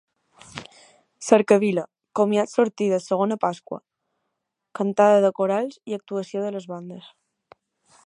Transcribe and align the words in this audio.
Cercavila, 1.27 1.83
comiat 2.19 2.53
sortida 2.55 3.01
segona 3.09 3.39
Pasqua; 3.45 3.79
Cantada 4.81 5.23
de 5.27 5.33
Corals 5.41 5.81
i 5.93 5.99
actuació 6.03 6.47
de 6.49 6.55
les 6.57 6.71
bandes. 6.75 7.17